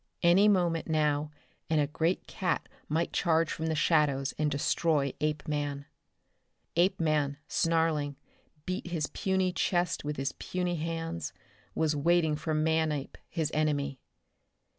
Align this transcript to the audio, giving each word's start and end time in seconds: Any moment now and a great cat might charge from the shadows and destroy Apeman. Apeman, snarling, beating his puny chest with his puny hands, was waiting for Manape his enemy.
Any 0.23 0.47
moment 0.47 0.87
now 0.89 1.29
and 1.69 1.79
a 1.79 1.85
great 1.85 2.25
cat 2.25 2.67
might 2.89 3.13
charge 3.13 3.51
from 3.53 3.67
the 3.67 3.75
shadows 3.75 4.33
and 4.35 4.49
destroy 4.49 5.13
Apeman. 5.21 5.85
Apeman, 6.75 7.37
snarling, 7.47 8.15
beating 8.65 8.89
his 8.93 9.05
puny 9.05 9.53
chest 9.53 10.03
with 10.03 10.17
his 10.17 10.31
puny 10.31 10.77
hands, 10.77 11.33
was 11.75 11.95
waiting 11.95 12.35
for 12.35 12.55
Manape 12.55 13.15
his 13.29 13.51
enemy. 13.53 13.99